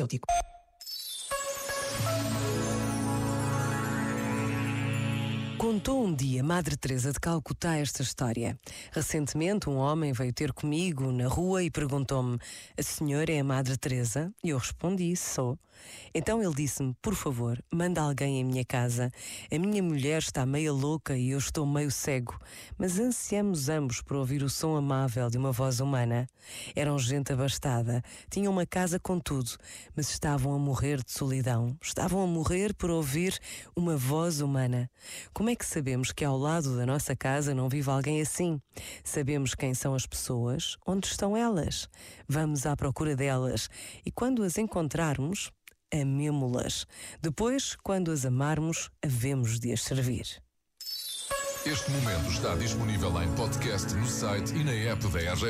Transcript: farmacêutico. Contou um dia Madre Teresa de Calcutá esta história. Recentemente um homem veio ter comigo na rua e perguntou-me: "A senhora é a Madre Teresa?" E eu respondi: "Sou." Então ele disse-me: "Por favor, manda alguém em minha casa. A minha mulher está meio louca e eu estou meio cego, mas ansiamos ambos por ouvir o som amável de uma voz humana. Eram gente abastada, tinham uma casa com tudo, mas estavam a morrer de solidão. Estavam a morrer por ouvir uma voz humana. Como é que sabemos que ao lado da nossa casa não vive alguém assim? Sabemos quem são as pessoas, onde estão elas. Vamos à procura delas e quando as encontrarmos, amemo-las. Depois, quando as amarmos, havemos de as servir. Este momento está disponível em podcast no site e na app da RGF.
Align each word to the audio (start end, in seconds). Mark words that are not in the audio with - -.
farmacêutico. 0.00 0.26
Contou 5.58 6.04
um 6.04 6.14
dia 6.14 6.42
Madre 6.42 6.76
Teresa 6.76 7.12
de 7.12 7.20
Calcutá 7.20 7.76
esta 7.76 8.02
história. 8.02 8.58
Recentemente 8.92 9.68
um 9.68 9.76
homem 9.76 10.12
veio 10.12 10.32
ter 10.32 10.52
comigo 10.52 11.12
na 11.12 11.28
rua 11.28 11.62
e 11.62 11.70
perguntou-me: 11.70 12.38
"A 12.78 12.82
senhora 12.82 13.30
é 13.30 13.40
a 13.40 13.44
Madre 13.44 13.76
Teresa?" 13.76 14.32
E 14.42 14.48
eu 14.50 14.58
respondi: 14.58 15.14
"Sou." 15.16 15.58
Então 16.14 16.42
ele 16.42 16.54
disse-me: 16.54 16.94
"Por 17.00 17.14
favor, 17.14 17.62
manda 17.72 18.00
alguém 18.00 18.40
em 18.40 18.44
minha 18.44 18.64
casa. 18.64 19.10
A 19.50 19.58
minha 19.58 19.82
mulher 19.82 20.18
está 20.18 20.44
meio 20.44 20.74
louca 20.74 21.16
e 21.16 21.30
eu 21.30 21.38
estou 21.38 21.66
meio 21.66 21.90
cego, 21.90 22.38
mas 22.76 22.98
ansiamos 22.98 23.68
ambos 23.68 24.00
por 24.02 24.16
ouvir 24.16 24.42
o 24.42 24.50
som 24.50 24.76
amável 24.76 25.30
de 25.30 25.38
uma 25.38 25.52
voz 25.52 25.80
humana. 25.80 26.26
Eram 26.74 26.98
gente 26.98 27.32
abastada, 27.32 28.02
tinham 28.30 28.52
uma 28.52 28.66
casa 28.66 28.98
com 28.98 29.18
tudo, 29.18 29.50
mas 29.94 30.10
estavam 30.10 30.54
a 30.54 30.58
morrer 30.58 31.02
de 31.02 31.12
solidão. 31.12 31.76
Estavam 31.82 32.22
a 32.22 32.26
morrer 32.26 32.74
por 32.74 32.90
ouvir 32.90 33.38
uma 33.76 33.96
voz 33.96 34.40
humana. 34.40 34.90
Como 35.32 35.50
é 35.50 35.54
que 35.54 35.64
sabemos 35.64 36.12
que 36.12 36.24
ao 36.24 36.36
lado 36.36 36.76
da 36.76 36.86
nossa 36.86 37.14
casa 37.14 37.54
não 37.54 37.68
vive 37.68 37.90
alguém 37.90 38.20
assim? 38.20 38.60
Sabemos 39.04 39.54
quem 39.54 39.74
são 39.74 39.94
as 39.94 40.06
pessoas, 40.06 40.76
onde 40.86 41.06
estão 41.06 41.36
elas. 41.36 41.88
Vamos 42.28 42.66
à 42.66 42.76
procura 42.76 43.14
delas 43.16 43.68
e 44.04 44.10
quando 44.10 44.42
as 44.42 44.58
encontrarmos, 44.58 45.50
amemo-las. 45.92 46.86
Depois, 47.20 47.76
quando 47.82 48.10
as 48.10 48.24
amarmos, 48.24 48.90
havemos 49.04 49.58
de 49.58 49.72
as 49.72 49.82
servir. 49.82 50.42
Este 51.66 51.90
momento 51.90 52.30
está 52.30 52.54
disponível 52.54 53.22
em 53.22 53.30
podcast 53.34 53.94
no 53.94 54.06
site 54.06 54.54
e 54.54 54.64
na 54.64 54.72
app 54.72 55.06
da 55.08 55.18
RGF. 55.34 55.44